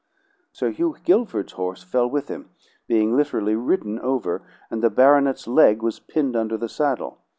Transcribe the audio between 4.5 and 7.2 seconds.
and the baronet's leg was pinned under the saddle.